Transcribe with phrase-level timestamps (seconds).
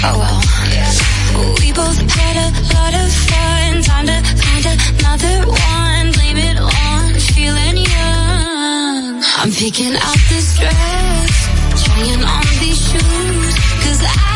[0.00, 1.54] Oh well.
[1.60, 3.82] We both had a lot of fun.
[3.82, 6.12] Time to find another one.
[6.12, 9.22] Blame it on feeling young.
[9.38, 14.27] I'm picking out this dress, trying on these shoes, cause I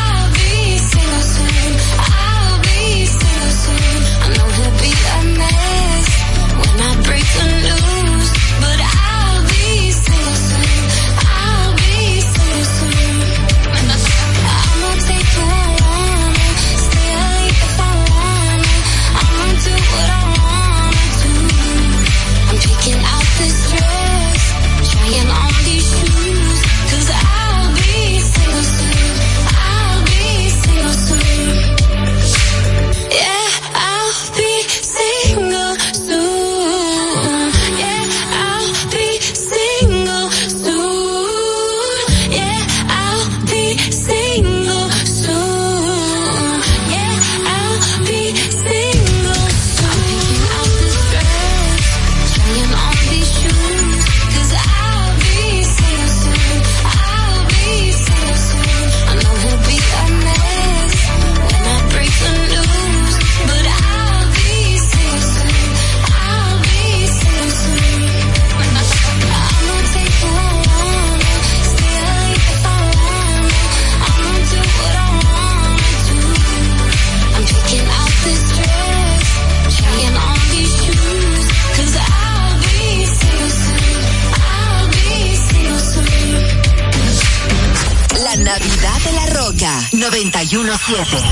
[90.92, 91.31] 7.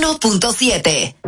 [0.00, 1.19] 91.7.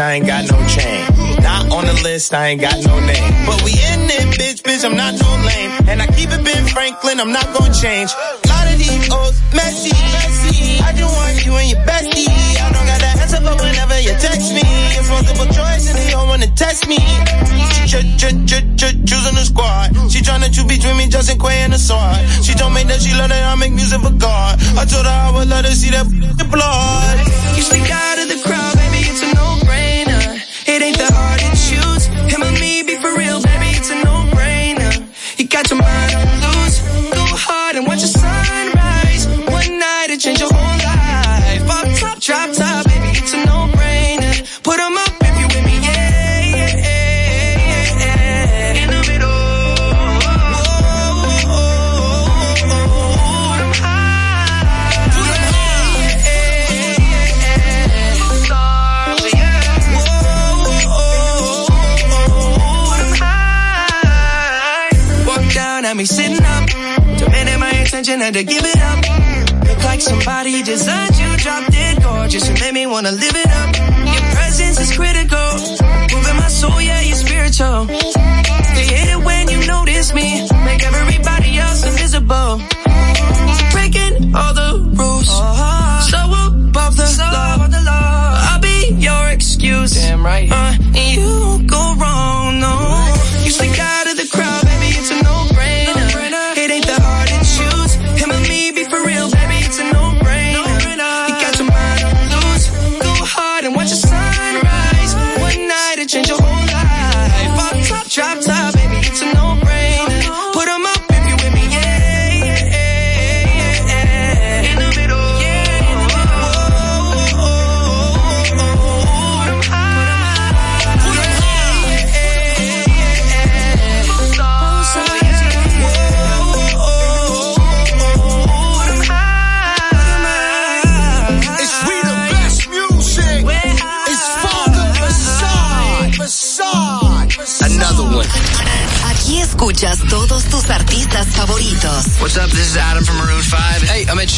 [0.00, 1.04] I ain't got no chain.
[1.44, 3.30] Not on the list, I ain't got no name.
[3.44, 5.70] But we in it, bitch, bitch, I'm not no lame.
[5.88, 8.08] And I keep it Ben Franklin, I'm not gonna change.
[8.48, 8.80] Lot of
[9.12, 9.92] oh, messy.
[9.92, 10.80] Messy.
[10.80, 12.32] I just want you and your bestie.
[12.32, 14.64] I don't got the answer, but whenever you text me,
[14.96, 16.96] it's multiple choice and they all wanna test me.
[17.90, 19.92] Choosing the squad.
[20.08, 22.16] She tryna choose between me, Justin Quay and the sword.
[22.40, 24.56] She told me that she love that I make music for God.
[24.78, 26.06] I told her I would let her see that
[26.48, 27.18] blood.
[27.56, 28.59] You sneak out of the crowd,
[68.10, 69.68] attention, had to give it up.
[69.68, 73.76] Look like somebody designed you, dropped it gorgeous, and made me wanna live it up.
[73.76, 75.50] Your presence is critical,
[76.12, 77.86] moving my soul, yeah, you're spiritual.
[77.86, 82.79] They hate it when you notice me, make everybody else invisible.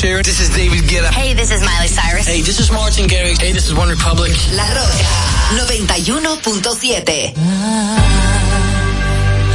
[0.03, 1.11] This is David Guetta.
[1.12, 2.27] Hey, this is Miley Cyrus.
[2.27, 3.41] Hey, this is Martin Garrix.
[3.41, 4.33] Hey, this is One Republic.
[4.51, 5.05] La Roca
[5.55, 7.35] 91.7.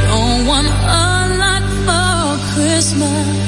[0.08, 3.47] Don't want a lot for Christmas.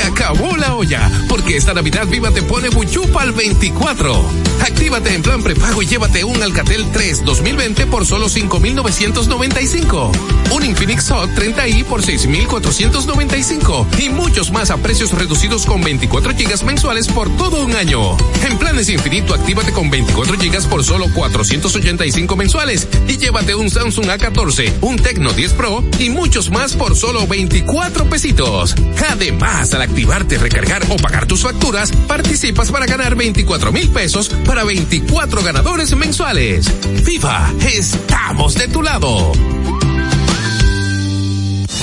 [0.00, 4.24] Acabó la olla, porque esta Navidad Viva te pone buchupa al 24.
[4.60, 10.12] Actívate en plan prepago y llévate un Alcatel 3 2020 por solo 5,995.
[10.50, 13.86] Un Infinix Hot 30i por 6,495.
[13.98, 18.16] Y muchos más a precios reducidos con 24 gigas mensuales por todo un año.
[18.46, 22.88] En planes infinito, actívate con 24 gigas por solo 485 mensuales.
[23.06, 28.08] Y llévate un Samsung A14, un Tecno 10 Pro y muchos más por solo 24
[28.08, 28.74] pesitos.
[29.10, 34.62] Además, al activarte recargar o pagar tus facturas, participas para ganar 24 mil pesos para
[34.64, 36.66] 24 ganadores mensuales.
[37.04, 37.52] ¡Viva!
[37.74, 39.32] Estamos de tu lado.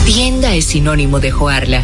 [0.05, 1.83] Tienda es sinónimo de Joarla.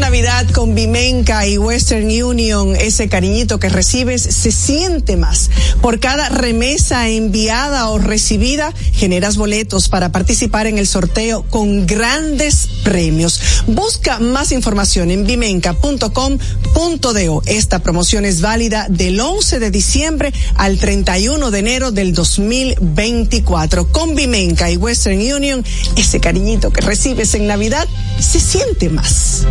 [0.01, 5.51] Navidad con Bimenca y Western Union, ese cariñito que recibes se siente más.
[5.79, 12.67] Por cada remesa enviada o recibida, generas boletos para participar en el sorteo con grandes
[12.83, 13.39] premios.
[13.67, 17.43] Busca más información en bimenca.com.do.
[17.45, 23.91] Esta promoción es válida del 11 de diciembre al 31 de enero del 2024.
[23.91, 25.63] Con Bimenca y Western Union,
[25.95, 27.87] ese cariñito que recibes en Navidad
[28.21, 29.45] se siente más.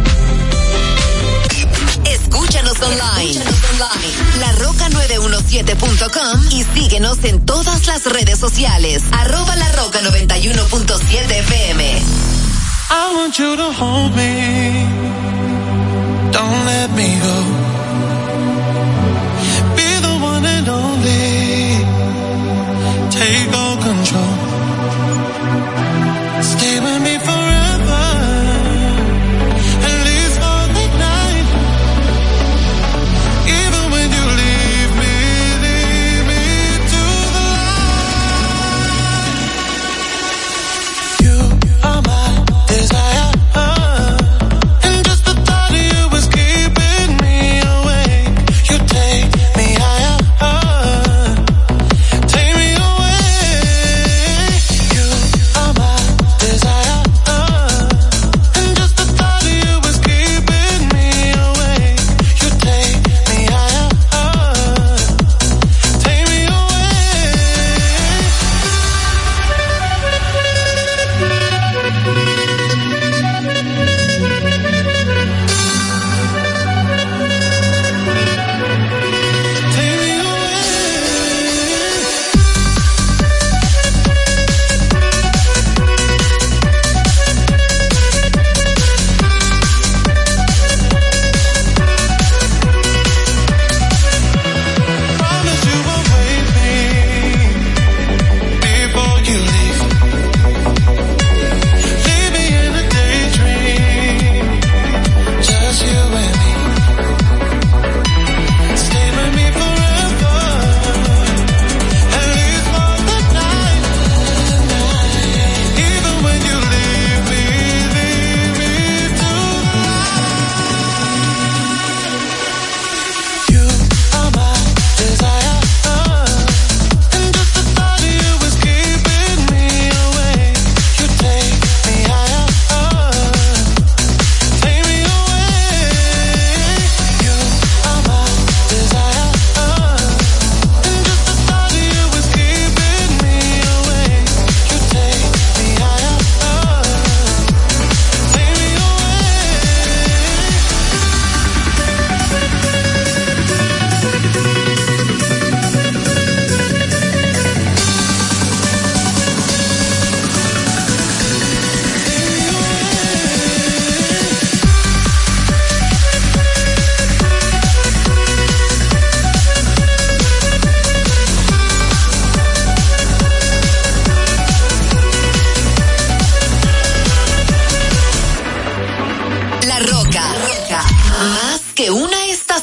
[2.05, 3.31] Escúchanos online.
[3.31, 4.15] Escúchanos online.
[4.41, 9.03] Larroca917.com y síguenos en todas las redes sociales.
[9.13, 12.03] Arroba la roca 91.7 FM.
[12.91, 14.87] I want you to hold me.
[16.33, 17.45] Don't let me go.
[19.77, 21.85] Be the one and only.
[23.11, 24.40] Take all control.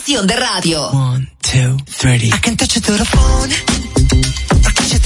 [0.07, 0.89] Estación de radio.
[1.41, 2.31] two, three.
[2.31, 3.51] I can touch you through the phone,
[4.65, 4.99] or touch you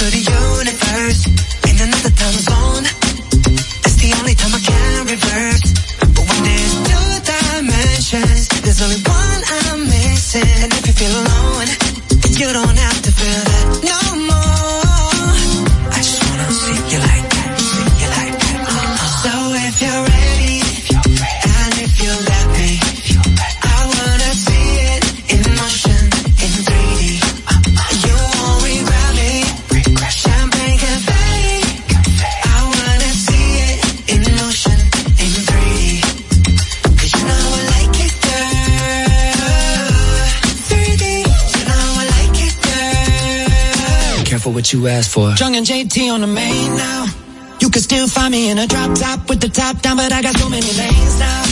[44.74, 45.32] you asked for.
[45.36, 47.05] Jung and JT on the main now.
[47.59, 50.22] You can still find me in a drop top with the top down, but I
[50.22, 51.43] got so many lanes now.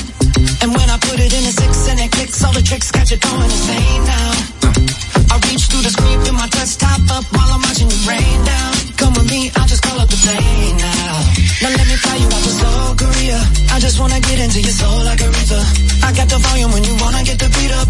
[0.61, 3.09] And when I put it in a six and it clicks, all the tricks got
[3.11, 4.32] you going insane now.
[5.32, 8.39] I reach through the screen, with my touch top up while I'm watching the rain
[8.45, 8.74] down.
[8.97, 11.38] Come with me, I'll just call up the plane now.
[11.62, 13.39] Now let me fly you out to Seoul, Korea.
[13.76, 15.64] I just wanna get into your soul like a river.
[16.07, 17.88] I got the volume when you wanna get the beat up.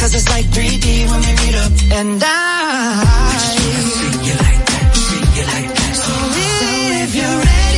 [0.00, 1.72] Cause it's like 3D when we meet up.
[1.98, 5.94] And I, I see you like that, see you like that.
[6.02, 6.12] So,
[6.58, 6.68] so
[7.04, 7.71] if you're ready.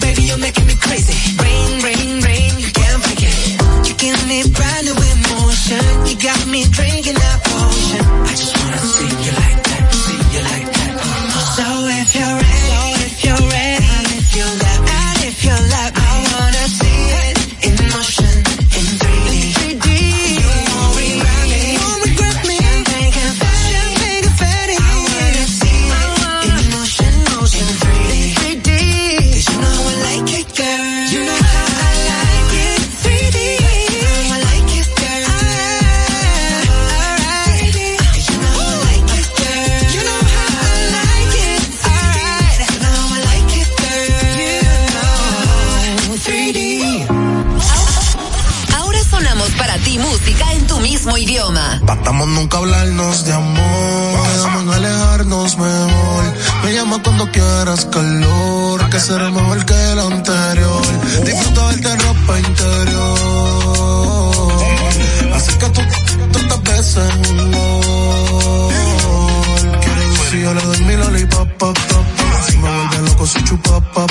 [0.00, 1.16] Baby, you're making me crazy.
[1.42, 3.88] Rain, rain, rain, you can't it.
[3.88, 3.94] You
[4.28, 5.82] me brand new emotion.
[6.06, 8.04] You got me drinking that potion.
[8.04, 10.92] I just wanna see you like that, see you like that.
[11.56, 12.45] So if you're
[52.46, 54.22] nunca hablarnos de amor.
[54.22, 56.24] Quedamos en alejarnos mejor.
[56.62, 60.86] Me llama cuando quieras calor, que será mejor que el anterior.
[61.24, 63.16] Disfruta de ropa interior.
[65.34, 65.80] Así que tú
[66.32, 68.74] tantas veces un gol.
[69.82, 72.06] Quiero si yo le doy mi lollipop, pop, pop.
[72.48, 74.10] Si me vuelve loco, soy chupa, pop,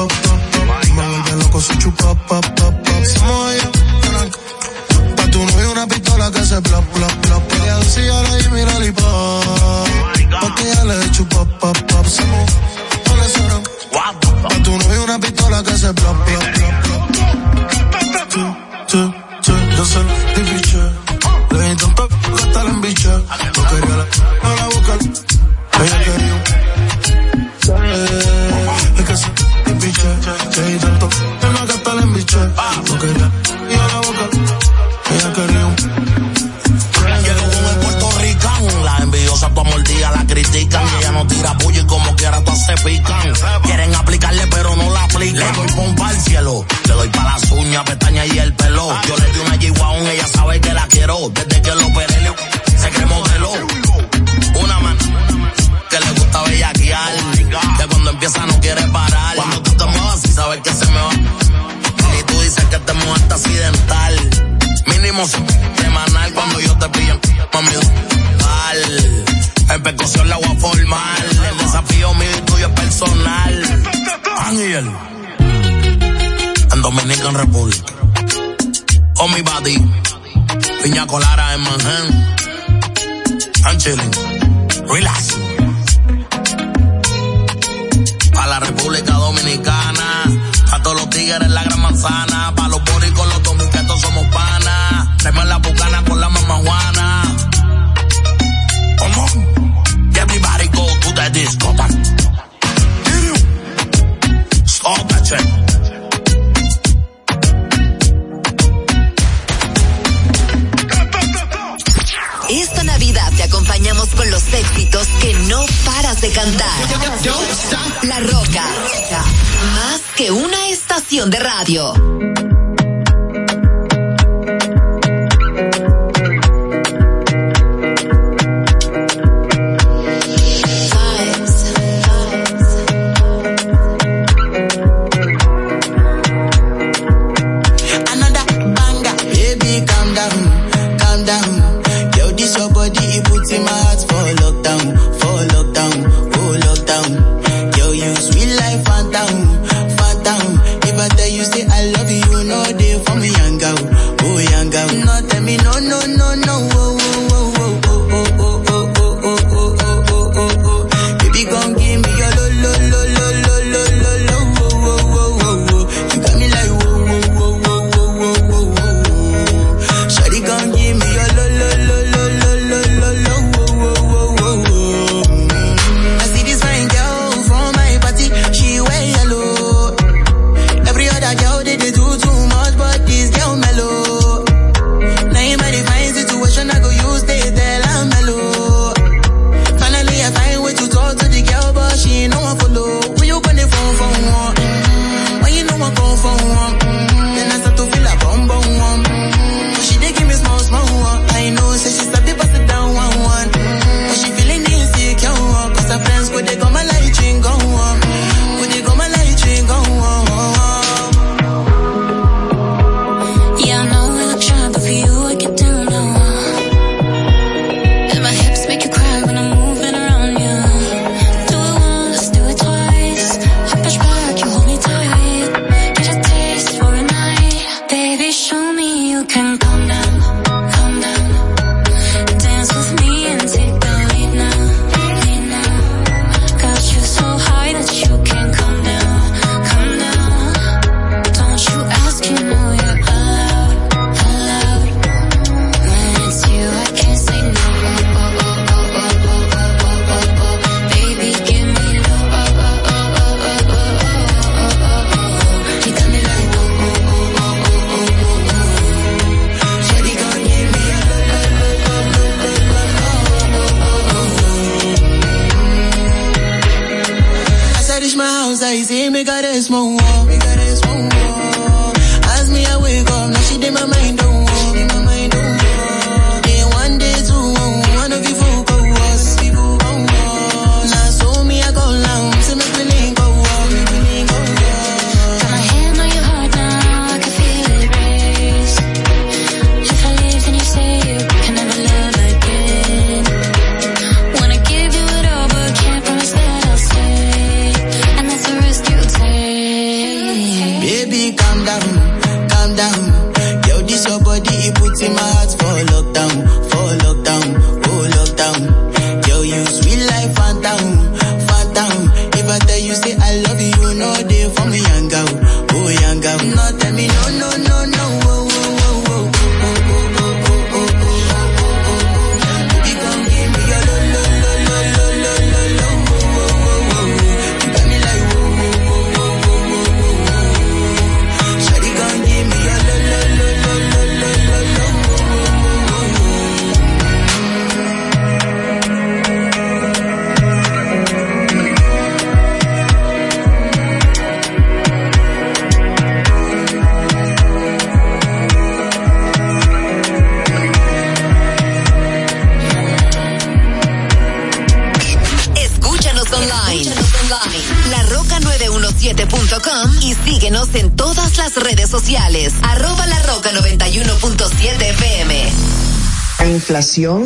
[0.00, 0.27] Oh.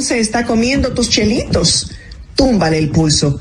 [0.00, 1.90] Se está comiendo tus chelitos.
[2.34, 3.40] Túmbale el pulso.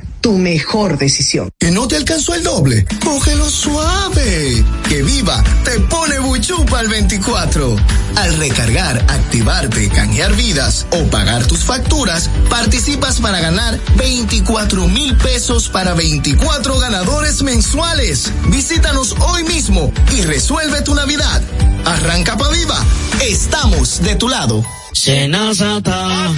[0.21, 1.49] tu mejor decisión.
[1.59, 2.85] ¿Que no te alcanzó el doble?
[3.03, 4.63] Cógelo suave.
[4.87, 7.75] Que viva te pone buchupa al 24.
[8.15, 15.69] Al recargar, activarte, canjear vidas o pagar tus facturas, participas para ganar 24 mil pesos
[15.69, 18.31] para 24 ganadores mensuales.
[18.47, 21.41] Visítanos hoy mismo y resuelve tu Navidad.
[21.85, 22.77] Arranca pa' viva.
[23.21, 24.63] Estamos de tu lado.
[24.93, 26.31] Senazata.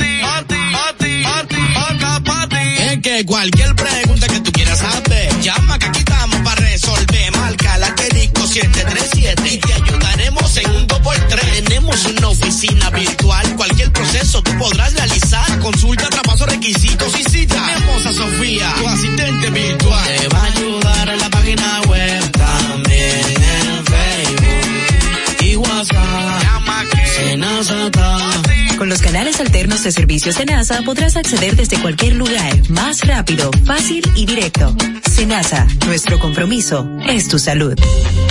[2.93, 7.31] Es que cualquier pregunta que tú quieras saber, llama que aquí estamos para resolver.
[7.37, 11.63] Marca la que disco 737 y te ayudaremos en un 2x3.
[11.63, 15.59] Tenemos una oficina virtual, cualquier proceso tú podrás realizar.
[15.59, 17.55] Consulta, traspaso, requisitos y cita.
[17.55, 20.07] Tenemos a Sofía, tu asistente virtual.
[20.19, 26.43] Te va a ayudar en la página web, también en Facebook y WhatsApp.
[26.43, 28.32] Llama que Senazata.
[28.77, 34.03] Con los canales alternos de servicios Senasa podrás acceder desde cualquier lugar, más rápido, fácil
[34.15, 34.75] y directo.
[35.09, 37.75] Senasa, nuestro compromiso es tu salud.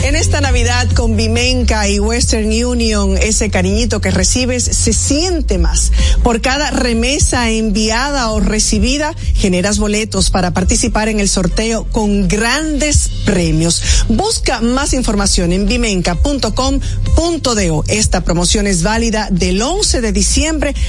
[0.03, 5.93] En esta Navidad con Vimenca y Western Union, ese cariñito que recibes se siente más.
[6.25, 13.09] Por cada remesa enviada o recibida, generas boletos para participar en el sorteo con grandes
[13.25, 14.05] premios.
[14.09, 17.85] Busca más información en vimenca.com.do.
[17.87, 20.32] Esta promoción es válida del 11 de diciembre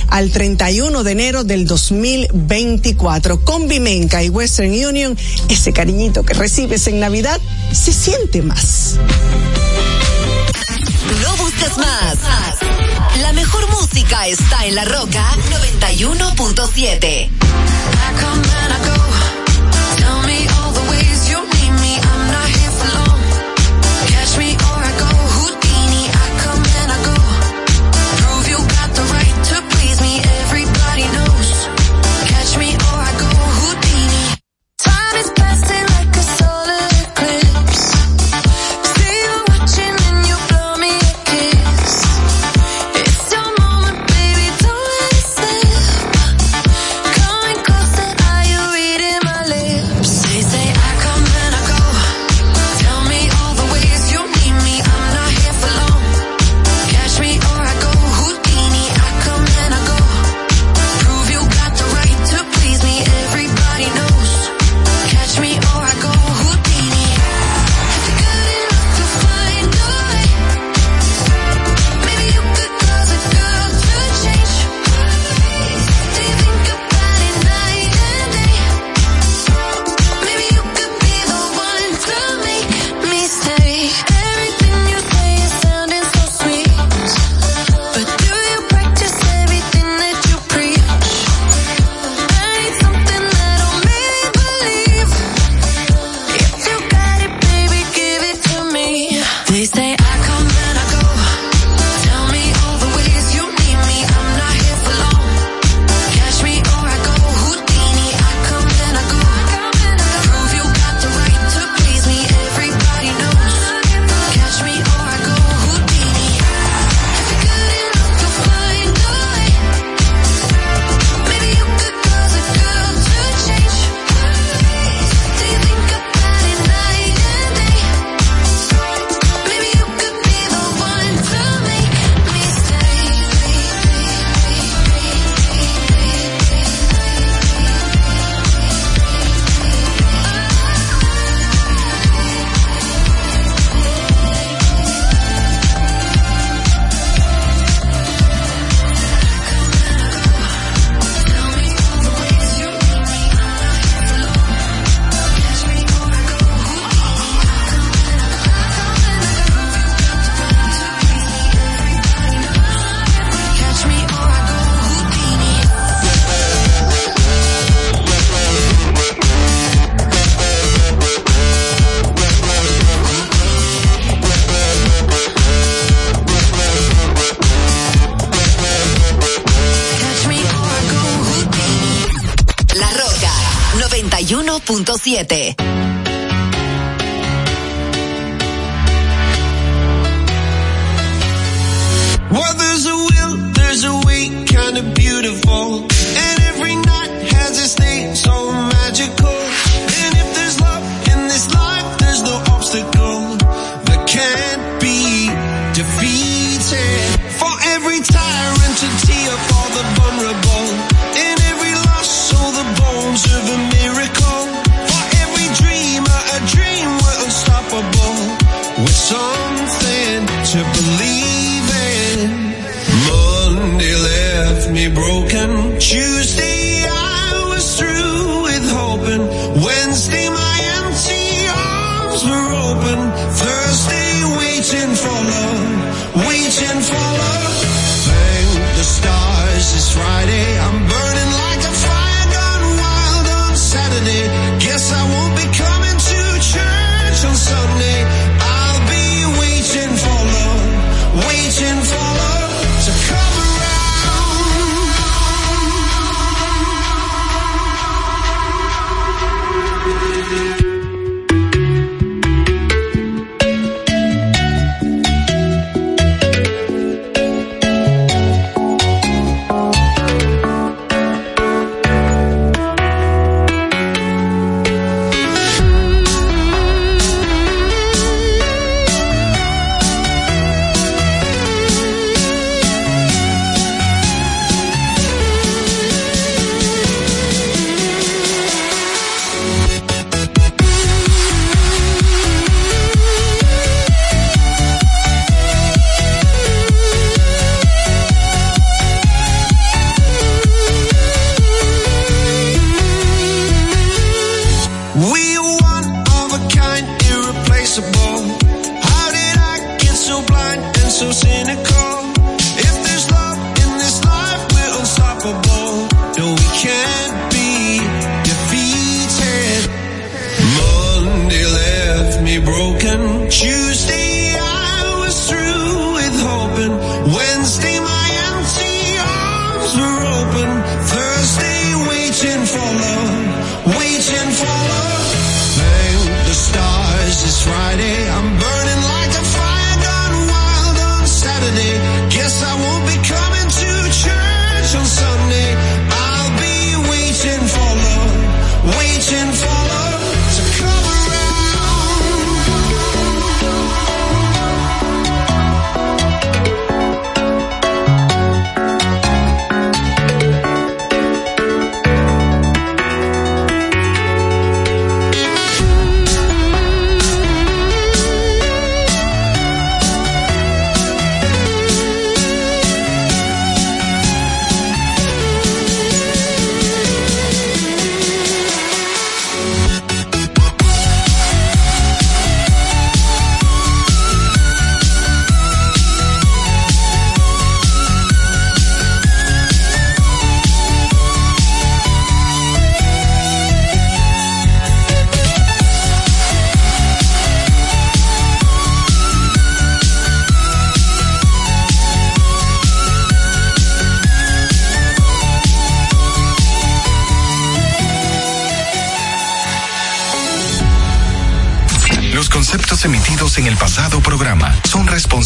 [0.08, 3.44] al 31 de enero del 2024.
[3.44, 5.18] Con Vimenca y Western Union,
[5.50, 7.42] ese cariñito que recibes en Navidad
[7.74, 8.96] se siente más.
[11.22, 12.16] No busques más.
[13.22, 15.26] La mejor música está en La Roca
[15.90, 17.30] 91.7.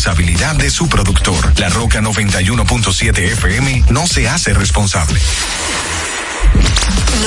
[0.08, 1.60] responsabilidad de su productor.
[1.60, 5.20] La Roca 91.7 FM no se hace responsable.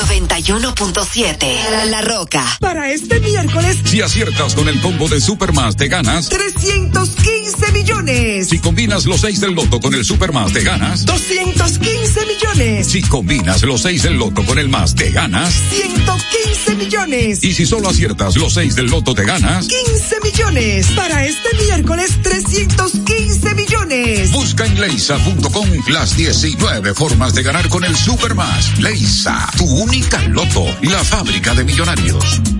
[0.07, 2.45] 91.7 La Roca.
[2.61, 6.29] Para este miércoles, Si aciertas con el combo de Supermas, te ganas.
[6.29, 8.49] 315 millones.
[8.49, 11.05] Si combinas los 6 del loto con el Supermas, te ganas.
[11.07, 12.87] 215 millones.
[12.87, 15.55] Si combinas los 6 del loto con el más, te ganas.
[15.71, 17.45] 115 millones.
[17.45, 19.67] Y si solo aciertas los 6 del loto, te ganas.
[19.67, 20.87] 15 millones.
[20.97, 24.33] Para este miércoles, 315 millones.
[24.33, 28.79] Busca en leisa.com las 19 formas de ganar con el Supermas.
[28.79, 32.60] Leisa, tu única loto, la fábrica de millonarios.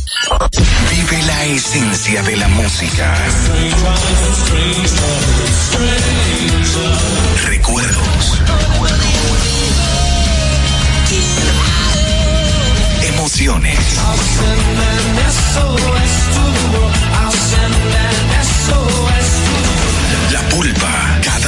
[0.89, 3.15] Vive la esencia de la música.
[7.45, 8.41] Recuerdos.
[13.01, 13.79] Emociones.
[20.31, 21.10] La pulpa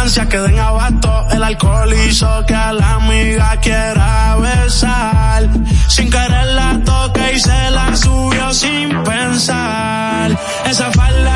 [0.04, 1.26] ansias queden abasto.
[1.30, 5.48] El alcohol hizo que a la amiga quiera besar.
[5.88, 10.38] Sin querer la toque y se la subió sin pensar.
[10.66, 11.33] Esa falda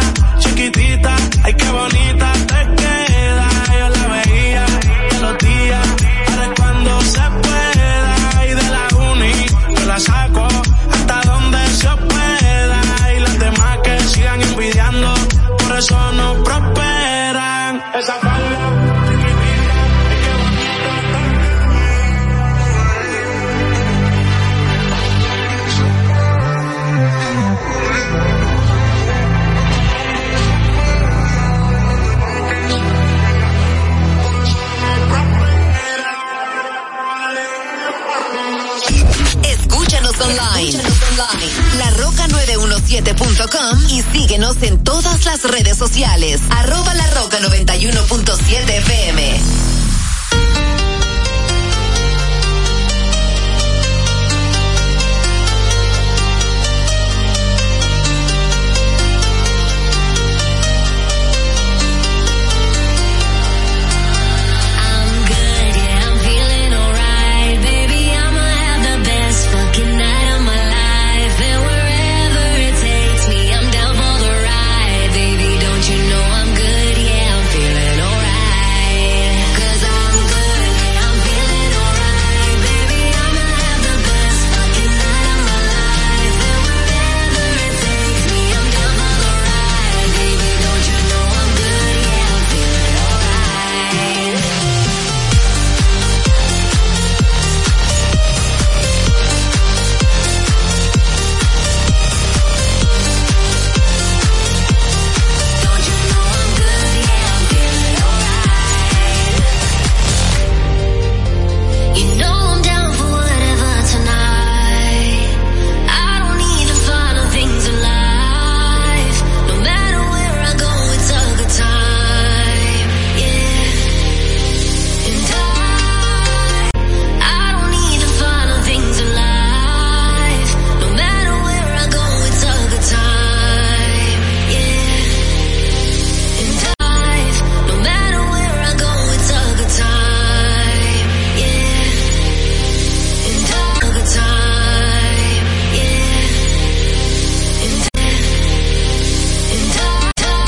[43.89, 46.41] y síguenos en todas las redes sociales.
[46.51, 49.58] Arroba la roca 91.7 FM.